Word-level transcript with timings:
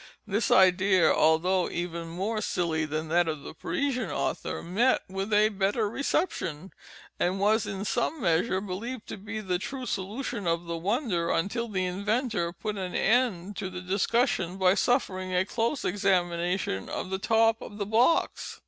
This 0.25 0.49
idea, 0.49 1.13
although 1.13 1.69
even 1.69 2.07
more 2.07 2.41
silly 2.41 2.85
than 2.85 3.07
that 3.09 3.27
of 3.27 3.43
the 3.43 3.53
Parisian 3.53 4.09
author, 4.09 4.63
met 4.63 5.03
with 5.07 5.31
a 5.31 5.49
better 5.49 5.87
reception, 5.87 6.73
and 7.19 7.39
was 7.39 7.67
in 7.67 7.85
some 7.85 8.19
measure 8.19 8.59
believed 8.61 9.05
to 9.09 9.17
be 9.17 9.41
the 9.41 9.59
true 9.59 9.85
solution 9.85 10.47
of 10.47 10.65
the 10.65 10.75
wonder, 10.75 11.29
until 11.29 11.67
the 11.67 11.85
inventor 11.85 12.51
put 12.51 12.77
an 12.77 12.95
end 12.95 13.55
to 13.57 13.69
the 13.69 13.79
discussion 13.81 14.57
by 14.57 14.73
suffering 14.73 15.35
a 15.35 15.45
close 15.45 15.85
examination 15.85 16.89
of 16.89 17.11
the 17.11 17.19
top 17.19 17.61
of 17.61 17.77
the 17.77 17.85
box. 17.85 18.59